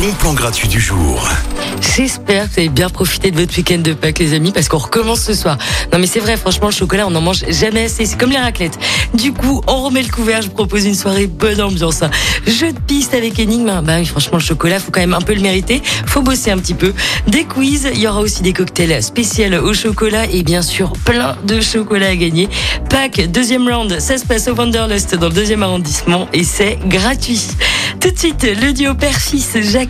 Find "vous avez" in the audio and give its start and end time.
2.54-2.68